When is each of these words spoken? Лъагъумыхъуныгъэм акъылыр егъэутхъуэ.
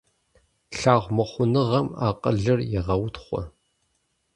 Лъагъумыхъуныгъэм 0.79 1.87
акъылыр 2.07 2.59
егъэутхъуэ. 2.77 3.41